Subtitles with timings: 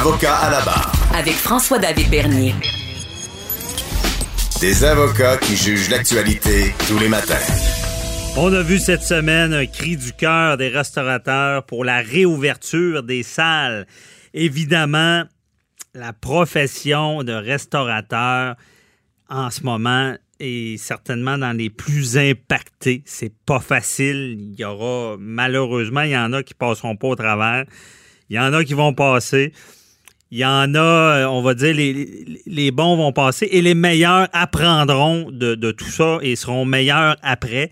[0.00, 0.92] Avocat à la barre.
[1.14, 2.54] Avec François-David Bernier.
[4.58, 7.34] Des avocats qui jugent l'actualité tous les matins.
[8.38, 13.22] On a vu cette semaine un cri du cœur des restaurateurs pour la réouverture des
[13.22, 13.86] salles.
[14.32, 15.24] Évidemment,
[15.92, 18.56] la profession de restaurateur
[19.28, 23.02] en ce moment est certainement dans les plus impactés.
[23.04, 24.38] C'est pas facile.
[24.38, 27.66] Il y aura, malheureusement, il y en a qui passeront pas au travers.
[28.30, 29.52] Il y en a qui vont passer.
[30.32, 35.28] Il y en a, on va dire, les, bons vont passer et les meilleurs apprendront
[35.30, 37.70] de, de tout ça et seront meilleurs après.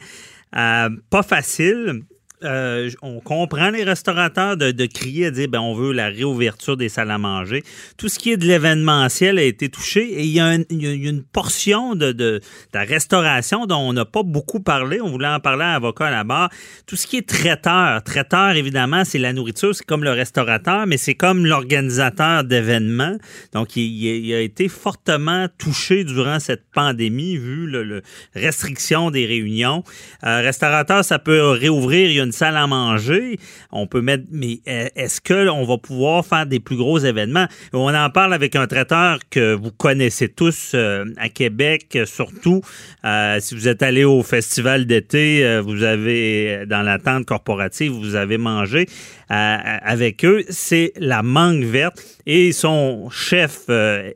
[0.56, 2.02] Euh, pas facile.
[2.44, 6.88] Euh, on comprend les restaurateurs de, crier à dire ben on veut la réouverture des
[6.88, 7.64] salles à manger.
[7.96, 11.96] Tout ce qui est de l'événementiel a été touché et il y a, une portion
[11.96, 12.40] de,
[12.72, 15.00] la restauration dont on n'a pas beaucoup parlé.
[15.00, 16.50] On voulait en parler à avocat à la barre.
[16.86, 18.02] Tout ce qui est traiteur.
[18.04, 23.16] Traiteur, évidemment, c'est la nourriture, c'est comme le restaurateur, mais c'est comme l'organisateur d'événements.
[23.52, 28.02] Donc, il, a été fortement touché durant cette pandémie, vu le,
[28.34, 29.82] restriction des réunions.
[30.24, 32.27] Euh, restaurateur, ça peut réouvrir.
[32.32, 33.38] Salle à manger,
[33.72, 37.46] on peut mettre, mais euh, est-ce qu'on va pouvoir faire des plus gros événements?
[37.72, 42.62] On en parle avec un traiteur que vous connaissez tous euh, à Québec, surtout.
[43.04, 48.14] Euh, si vous êtes allé au festival d'été, vous avez, dans la tente corporative, vous
[48.14, 48.86] avez mangé
[49.28, 50.44] avec eux.
[50.48, 53.68] C'est la mangue verte et son chef,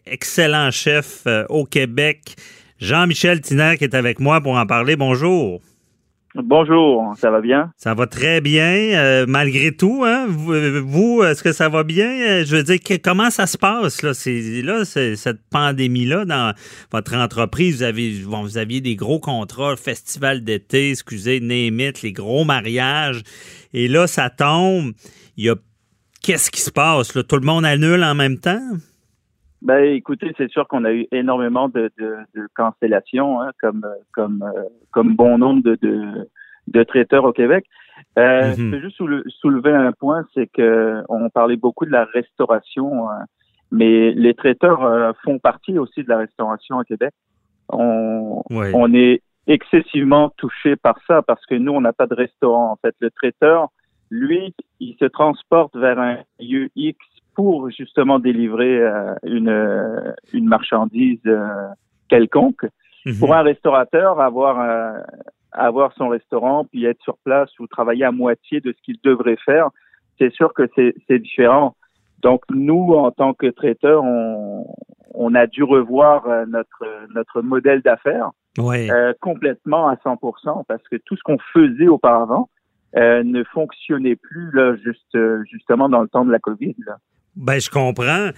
[0.06, 2.36] excellent chef au Québec,
[2.80, 4.96] Jean-Michel Tiner, qui est avec moi pour en parler.
[4.96, 5.60] Bonjour.
[6.34, 7.70] Bonjour, ça va bien?
[7.76, 10.02] Ça va très bien, euh, malgré tout.
[10.02, 10.26] Hein?
[10.28, 12.08] Vous, est-ce que ça va bien?
[12.08, 14.00] Euh, je veux dire, comment ça se passe?
[14.00, 14.12] Là,
[14.62, 16.54] là cette pandémie-là dans
[16.90, 22.44] votre entreprise, vous, avez, vous aviez des gros contrats, festival d'été, excusez, Némit, les gros
[22.44, 23.22] mariages.
[23.74, 24.92] Et là, ça tombe.
[25.36, 25.56] Il y a...
[26.22, 27.14] Qu'est-ce qui se passe?
[27.14, 27.24] Là?
[27.24, 28.62] Tout le monde annule en même temps?
[29.62, 34.42] Ben, écoutez, c'est sûr qu'on a eu énormément de, de, de cancellations, hein, comme comme
[34.42, 36.28] euh, comme bon nombre de, de,
[36.66, 37.64] de traiteurs au Québec.
[38.18, 38.56] Euh, mhm.
[38.56, 43.26] Je peux juste soulever un point, c'est que on parlait beaucoup de la restauration, hein,
[43.70, 47.14] mais les traiteurs euh, font partie aussi de la restauration au Québec.
[47.68, 52.72] On, on est excessivement touché par ça parce que nous, on n'a pas de restaurant.
[52.72, 53.68] En fait, le traiteur,
[54.10, 56.98] lui, il se transporte vers un lieu X
[57.34, 61.68] pour justement délivrer euh, une, euh, une marchandise euh,
[62.08, 62.66] quelconque.
[63.06, 63.18] Mhm.
[63.18, 64.94] Pour un restaurateur, avoir
[65.50, 69.36] avoir son restaurant puis être sur place ou travailler à moitié de ce qu'il devrait
[69.44, 69.68] faire,
[70.18, 71.74] c'est sûr que c'est différent.
[72.22, 74.66] Donc nous, en tant que traiteurs, on,
[75.14, 78.30] on a dû revoir notre notre modèle d'affaires
[79.20, 82.48] complètement à 100% parce que tout ce qu'on faisait auparavant
[82.94, 85.18] ne fonctionnait plus là juste
[85.50, 86.76] justement dans le temps de la Covid.
[86.86, 86.98] Là.
[87.36, 88.30] Ben, je comprends.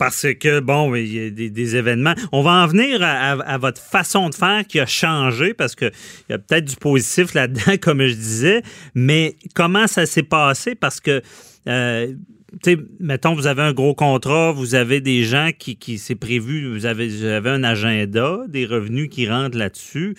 [0.00, 2.14] Parce que, bon, il y a des, événements.
[2.32, 5.92] On va en venir à, votre façon de faire qui a changé, parce qu'il
[6.30, 8.62] y a peut-être du positif là-dedans, comme je disais,
[8.94, 10.74] mais comment ça s'est passé?
[10.74, 11.20] Parce que,
[11.68, 12.14] euh,
[12.62, 16.14] tu sais, mettons, vous avez un gros contrat, vous avez des gens qui, qui c'est
[16.14, 20.16] prévu, vous avez, vous avez un agenda, des revenus qui rentrent là-dessus.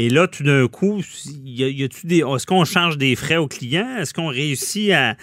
[0.00, 1.00] Et là, tout d'un coup,
[1.44, 3.96] y a, des, est-ce qu'on change des frais aux clients?
[3.98, 5.16] Est-ce qu'on réussit à,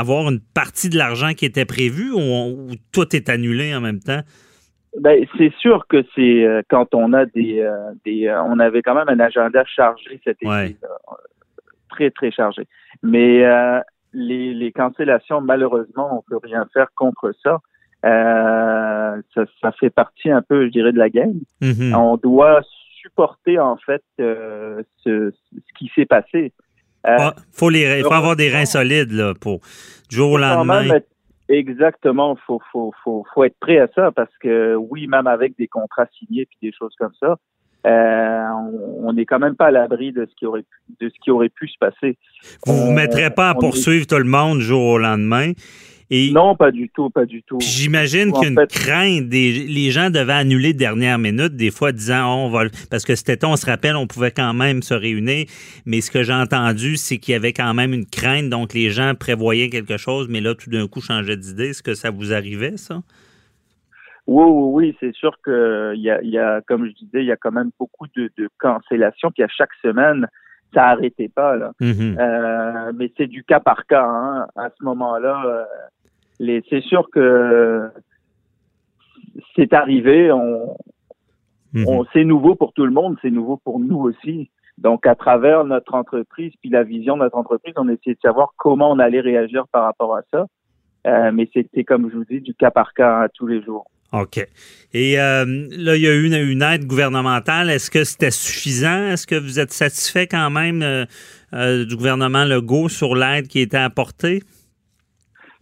[0.00, 4.22] avoir une partie de l'argent qui était prévu ou, tout est annulé en même temps?
[4.98, 8.80] Ben, c'est sûr que c'est euh, quand on a des, euh, des euh, on avait
[8.80, 10.76] quand même un agenda chargé cet été,
[11.90, 12.66] très très chargé.
[13.02, 13.44] Mais
[14.14, 17.58] les, les cancellations, malheureusement, on peut rien faire contre ça.
[18.02, 21.38] ça, ça fait partie un peu, je dirais, de la game.
[21.60, 21.94] Mm-hmm.
[21.94, 22.62] On doit
[23.00, 25.32] supporter en fait euh, ce,
[25.78, 26.52] qui s'est passé.
[27.06, 29.60] Euh, faut les, il faut avoir des reins solides là, pour
[30.08, 30.84] du jour au lendemain.
[31.48, 35.66] exactement, faut, faut, faut, faut être prêt à ça parce que oui, même avec des
[35.66, 37.36] contrats signés puis des choses comme ça,
[37.86, 38.44] euh,
[39.02, 41.30] on n'est quand même pas à l'abri de ce qui aurait pu, de ce qui
[41.30, 42.18] aurait pu se passer.
[42.66, 45.52] Vous ne vous mettrez pas à poursuivre tout le monde du jour au lendemain.
[46.12, 47.58] Et non, pas du tout, pas du tout.
[47.60, 52.50] J'imagine qu'une crainte, des, les gens devaient annuler dernière minute, des fois disant oh, on
[52.50, 55.46] va parce que été, on se rappelle, on pouvait quand même se réunir.
[55.86, 58.90] Mais ce que j'ai entendu, c'est qu'il y avait quand même une crainte, donc les
[58.90, 61.68] gens prévoyaient quelque chose, mais là, tout d'un coup, changeaient d'idée.
[61.68, 63.02] Est-ce que ça vous arrivait, ça?
[64.26, 67.26] Oui, oui, oui, c'est sûr que il y a, y a, comme je disais, il
[67.26, 69.30] y a quand même beaucoup de, de cancellations.
[69.30, 70.26] Puis à chaque semaine,
[70.74, 71.72] ça arrêtait pas là.
[71.80, 72.18] Mm-hmm.
[72.18, 74.04] Euh, mais c'est du cas par cas.
[74.04, 74.46] Hein.
[74.56, 75.64] À ce moment-là, euh,
[76.40, 77.88] les, c'est sûr que
[79.54, 80.32] c'est arrivé.
[80.32, 80.76] On,
[81.86, 84.50] on, c'est nouveau pour tout le monde, c'est nouveau pour nous aussi.
[84.78, 88.54] Donc, à travers notre entreprise, puis la vision de notre entreprise, on essayait de savoir
[88.56, 90.46] comment on allait réagir par rapport à ça.
[91.06, 93.86] Euh, mais c'était, comme je vous dis, du cas par cas hein, tous les jours.
[94.12, 94.38] OK.
[94.92, 97.70] Et euh, là, il y a eu une, une aide gouvernementale.
[97.70, 99.08] Est-ce que c'était suffisant?
[99.08, 103.76] Est-ce que vous êtes satisfait quand même euh, du gouvernement Legault sur l'aide qui été
[103.76, 104.42] apportée?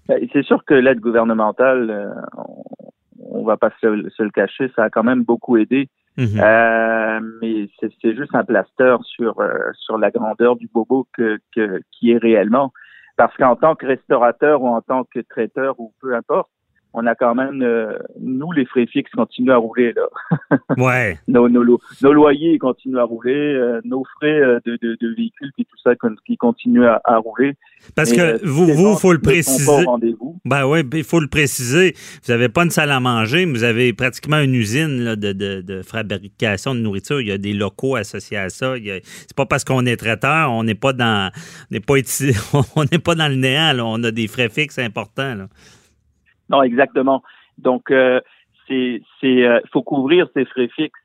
[0.09, 2.11] Ben, C'est sûr que l'aide gouvernementale, euh,
[3.19, 5.89] on, va pas se, se le cacher, ça a quand même beaucoup aidé.
[6.17, 6.41] Mhm.
[6.41, 11.39] Euh, mais c'est c'est juste un plaster sur euh, sur la grandeur du bobo que,
[11.55, 12.73] que qui est réellement.
[13.17, 16.51] Parce qu'en tant que restaurateur ou en tant que traiteur ou peu importe,
[16.95, 20.59] on a quand même euh, nous les frais fixes continuent à rouler là.
[20.77, 21.19] Ouais.
[21.29, 25.15] nos, nos, lo- nos loyers continuent à rouler, euh, nos frais euh, de, de, de
[25.15, 25.93] véhicules et tout ça
[26.27, 27.55] qui continuent à, à rouler.
[27.95, 29.85] Parce que vous, vous, faut le préciser.
[30.45, 31.95] Ben oui, il faut le préciser.
[32.27, 35.33] Vous n'avez pas une salle à manger, mais vous avez pratiquement une usine là, de,
[35.33, 37.21] de, de fabrication de nourriture.
[37.21, 38.73] Il y a des locaux associés à ça.
[38.75, 41.31] A- C'est pas parce qu'on est traiteur, on n'est pas dans
[41.71, 42.35] on n'est pas ici-
[42.77, 43.73] on n'est pas dans le néant.
[43.73, 43.85] là.
[43.85, 45.35] On a des frais fixes importants.
[45.35, 45.49] Là.
[46.49, 47.23] Non, exactement.
[47.59, 48.21] Donc, euh,
[48.69, 51.01] c'est, euh, faut couvrir ces frais fixes.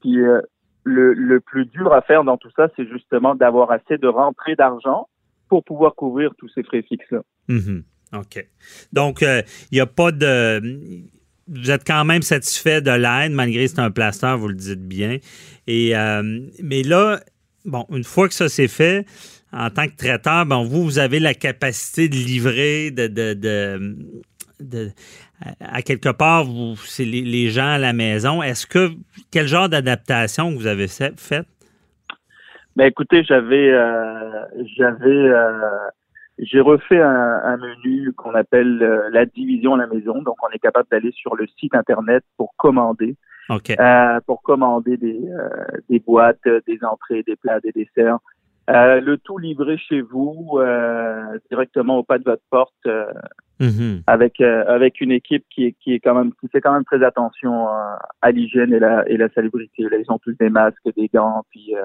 [0.00, 0.40] Puis euh,
[0.84, 4.54] le, le plus dur à faire dans tout ça, c'est justement d'avoir assez de rentrée
[4.54, 5.08] d'argent
[5.48, 7.20] pour pouvoir couvrir tous ces frais fixes là.
[7.48, 7.84] Mhm.
[8.14, 8.46] OK.
[8.92, 10.60] Donc, euh, il n'y a pas de.
[11.48, 14.86] Vous êtes quand même satisfait de l'aide, malgré que c'est un plaster, vous le dites
[14.86, 15.18] bien.
[15.66, 17.20] Et, euh, mais là,
[17.64, 19.06] bon, une fois que ça c'est fait,
[19.52, 23.06] en tant que traiteur, bon, vous, vous avez la capacité de livrer, de.
[23.06, 23.96] de, de,
[24.60, 24.90] de-
[25.60, 28.42] à quelque part, vous, c'est les, les gens à la maison.
[28.42, 28.90] Est-ce que.
[29.30, 31.46] Quel genre d'adaptation vous avez fait- faite?
[32.76, 34.44] Ben écoutez, j'avais, euh,
[34.76, 35.52] j'avais, euh,
[36.38, 40.20] j'ai refait un, un menu qu'on appelle euh, la division à la maison.
[40.22, 43.16] Donc, on est capable d'aller sur le site internet pour commander.
[43.48, 43.70] OK.
[43.78, 45.20] euh, pour commander des,
[45.88, 48.18] des boîtes, des entrées, des plats, des desserts.
[48.68, 53.06] Euh, le tout livré chez vous, euh, directement au pas de votre porte, euh,
[53.58, 54.02] Mhm.
[54.06, 56.84] avec euh, avec une équipe qui est qui est quand même qui fait quand même
[56.84, 57.72] très attention euh,
[58.20, 59.84] à l'hygiène et la et la salubrité.
[59.84, 61.80] Là, ils ont tous des masques, des gants, puis euh,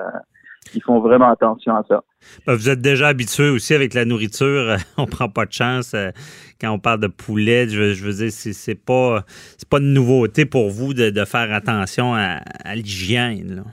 [0.75, 2.03] ils font vraiment attention à ça.
[2.45, 4.75] Ben, Vous êtes déjà habitué aussi avec la nourriture.
[4.97, 5.95] on prend pas de chance
[6.59, 7.68] quand on parle de poulet.
[7.69, 9.23] Je, veux- je veux dire, c'est c'est pas
[9.57, 13.56] c'est pas une nouveauté pour vous de, de faire attention à, à l'hygiène.
[13.56, 13.63] là.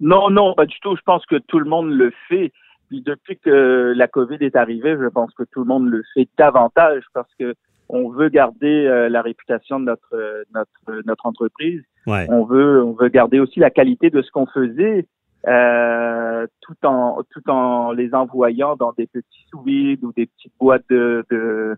[0.00, 0.96] Non, non, pas du tout.
[0.96, 2.50] Je pense que tout le monde le fait.
[2.88, 6.28] Puis depuis que la COVID est arrivée, je pense que tout le monde le fait
[6.36, 7.54] davantage parce que
[7.88, 11.82] on veut garder euh, la réputation de notre euh, notre notre entreprise.
[12.06, 12.26] Ouais.
[12.30, 15.06] On veut on veut garder aussi la qualité de ce qu'on faisait,
[15.46, 20.84] euh, tout en tout en les envoyant dans des petits sous ou des petites boîtes
[20.90, 21.76] de, de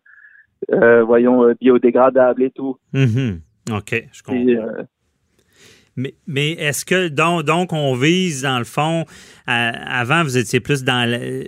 [0.72, 2.78] euh, voyons biodégradables et tout.
[2.92, 3.40] Mhm.
[3.72, 4.86] OK, je comprends.
[5.96, 9.04] Euh, Mais, mais est-ce que donc, donc on vise dans le fond
[9.46, 11.44] à- avant vous étiez plus dans le-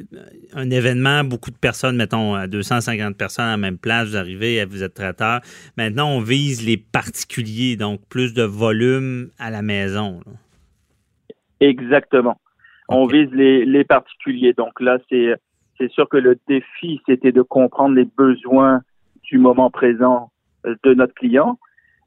[0.55, 4.65] un événement beaucoup de personnes mettons à 250 personnes à la même place vous arrivez
[4.65, 5.41] vous êtes traiteur
[5.77, 10.33] maintenant on vise les particuliers donc plus de volume à la maison là.
[11.61, 12.41] Exactement.
[12.89, 14.53] On vise les, les particuliers.
[14.53, 15.35] Donc là, c'est
[15.77, 18.83] c'est sûr que le défi, c'était de comprendre les besoins
[19.25, 20.31] du moment présent
[20.67, 21.59] euh, de notre client.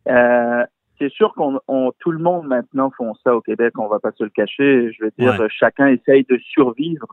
[0.07, 0.63] Euh,
[1.01, 4.12] c'est sûr qu'on on- tout le monde maintenant font ça au Québec, on va pas
[4.12, 4.91] se le cacher.
[4.93, 5.48] Je veux dire, Ouais.
[5.50, 7.08] chacun essaye de survivre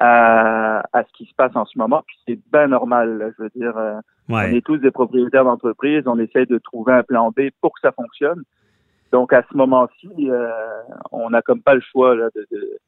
[0.00, 2.02] à, à ce qui se passe en ce moment.
[2.06, 3.18] Puis c'est bien normal.
[3.18, 3.26] là.
[3.36, 3.94] Je veux dire, euh,
[4.50, 7.80] on est tous des propriétaires d'entreprise, on essaie de trouver un plan B pour que
[7.80, 8.42] ça fonctionne.
[9.12, 10.50] Donc à ce moment-ci, euh,
[11.12, 12.78] on n'a comme pas le choix là, de, de,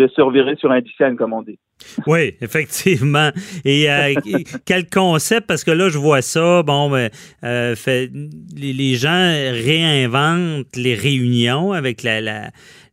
[0.00, 1.58] de se revirer sur un dixième, comme on dit.
[2.06, 3.30] Oui, effectivement.
[3.64, 4.14] Et euh,
[4.64, 7.10] quel concept, parce que là, je vois ça, bon, ben,
[7.44, 8.10] euh, fait,
[8.56, 12.20] les, les gens réinventent les réunions avec la...
[12.20, 12.50] la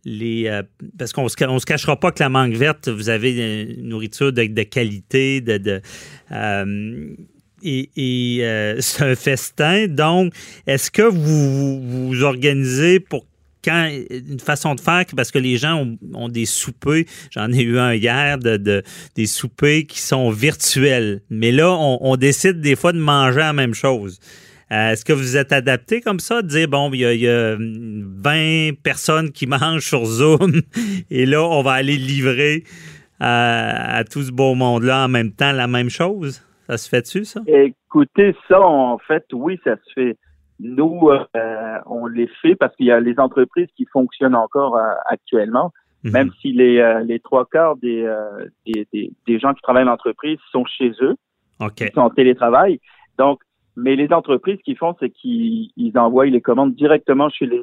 [0.10, 0.64] les, euh,
[0.98, 4.32] parce qu'on se, on se cachera pas que la mangue verte, vous avez une nourriture
[4.32, 5.82] de, de qualité, de, de
[7.62, 9.88] et, et, c'est un festin.
[9.88, 10.32] Donc,
[10.66, 13.26] est-ce que vous vous organisez pour
[13.64, 17.06] quand une façon de faire parce que les gens ont, des soupers.
[17.32, 18.84] J'en ai eu un hier de,
[19.16, 21.22] des soupers qui sont virtuels.
[21.30, 24.20] Mais là, on, décide des fois de manger la même chose.
[24.72, 28.82] Euh, est-ce que vous êtes adapté comme ça, de dire, bon, il y, a, 20
[28.84, 30.62] personnes qui mangent sur Zoom
[31.10, 32.64] et là, on va aller livrer
[33.20, 36.44] à, tout ce beau monde-là en même temps la même chose?
[36.68, 37.42] Ça se fait-tu, ça?
[37.48, 40.18] Écoutez, ça, en fait, oui, ça se fait.
[40.60, 44.94] Nous, euh, on les fait parce qu'il y a les entreprises qui fonctionnent encore euh,
[45.06, 45.72] actuellement,
[46.04, 46.12] mhm.
[46.12, 48.12] même si les, euh, les trois quarts des,
[48.66, 51.16] des, des, gens qui travaillent dans l'entreprise sont chez eux,
[51.60, 52.80] ils sont en télétravail.
[53.18, 53.42] Donc,
[53.76, 57.62] mais les entreprises qui font, c'est qu'ils envoient les commandes directement chez les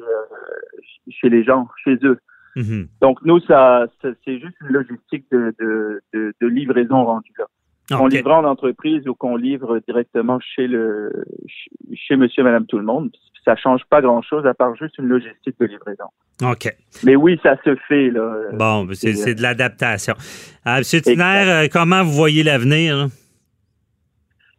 [1.09, 2.19] chez les gens, chez eux.
[2.55, 2.87] Mhm.
[3.01, 7.45] Donc nous, ça, c'est juste une logistique de, de, de, de livraison rendue là.
[7.89, 11.11] Qu'on livre en entreprise ou qu'on livre directement chez le
[11.93, 13.11] chez monsieur, madame, tout le monde,
[13.45, 16.05] ça change pas grand-chose à part juste une logistique de livraison.
[16.43, 16.75] OK.
[17.03, 18.09] Mais oui, ça se fait.
[18.09, 18.35] Là.
[18.53, 20.15] Bon, c'est de l'adaptation.
[20.67, 23.07] Euh, monsieur Tiner, euh, comment vous voyez l'avenir?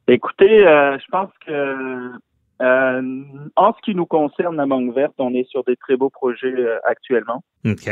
[0.09, 2.13] Écoutez, euh, je pense que
[2.59, 6.55] en ce qui nous concerne, la Mangue Verte, on est sur des très beaux projets
[6.85, 7.43] actuellement.
[7.67, 7.91] OK.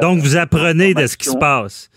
[0.00, 1.90] Donc, vous apprenez de ce qui se passe?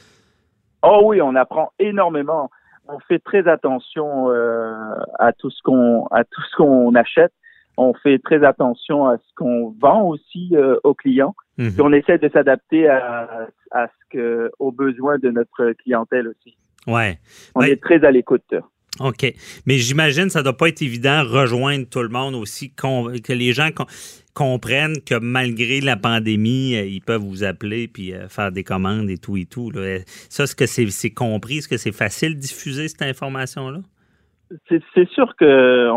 [0.83, 2.49] Oh oui, on apprend énormément.
[2.87, 7.31] On fait très attention euh, à tout ce qu'on à tout ce qu'on achète.
[7.77, 11.33] On fait très attention à ce qu'on vend aussi euh, aux clients.
[11.57, 11.73] Mhm.
[11.79, 16.57] on essaie de s'adapter à, à ce que aux besoins de notre clientèle aussi.
[16.87, 17.19] Ouais.
[17.55, 18.53] On est très à l'écoute.
[19.00, 19.33] OK.
[19.65, 23.53] Mais j'imagine que ça doit pas être évident rejoindre tout le monde aussi, que les
[23.53, 23.69] gens
[24.33, 29.09] comprennent que malgré la pandémie, euh, ils peuvent vous appeler puis euh, faire des commandes
[29.09, 29.71] et tout et tout.
[30.29, 31.57] Ça, est-ce que c'est compris?
[31.57, 33.79] Est-ce que c'est facile de diffuser cette information-là?
[34.69, 35.89] C'est sûr que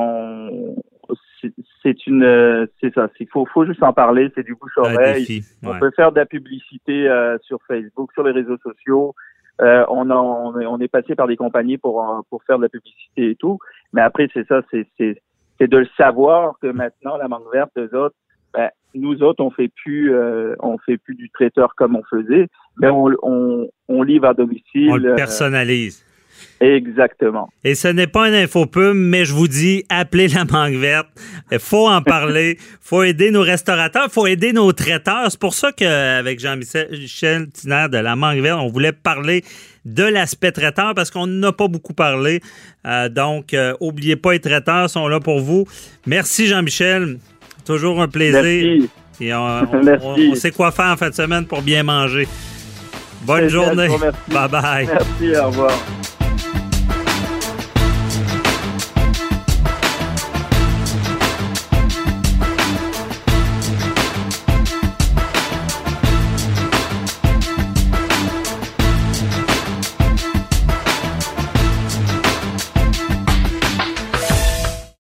[1.82, 3.08] c'est une c'est ça.
[3.20, 5.42] Il faut, faut juste en parler, c'est du bouche-oreille.
[5.62, 9.14] On peut faire de la publicité euh, sur Facebook, sur les réseaux sociaux.
[9.60, 13.58] On, on, est passé par des compagnies pour, pour faire de la publicité et tout.
[13.92, 14.86] Mais après, c'est ça, c'est
[15.58, 18.14] c'est de le savoir que maintenant, la mangue verte, eux autres,
[18.52, 22.48] ben, nous autres, on fait plus, euh, on fait plus du traiteur comme on faisait,
[22.78, 24.90] mais on, on, on livre à domicile.
[24.90, 26.04] On le euh, personnalise.
[26.60, 27.48] Exactement.
[27.64, 31.08] Et ce n'est pas un infopub, mais je vous dis, appelez la mangue verte.
[31.52, 32.58] Il faut en parler.
[32.80, 34.10] faut aider nos restaurateurs.
[34.10, 35.26] faut aider nos traiteurs.
[35.30, 39.44] C'est pour ça qu'avec Jean-Michel Tiner de la mangue verte, on voulait parler
[39.84, 42.40] de l'aspect traiteur parce qu'on n'a pas beaucoup parlé.
[42.86, 45.66] Euh, donc, euh, oubliez pas, les traiteurs sont là pour vous.
[46.06, 47.18] Merci Jean-Michel.
[47.64, 48.42] Toujours un plaisir.
[48.42, 48.90] Merci.
[49.20, 52.28] Et on, sait quoi faire en fin de semaine pour bien manger.
[53.22, 53.88] Bonne journée.
[54.28, 54.86] Bye bye.
[54.86, 55.72] Merci, au revoir.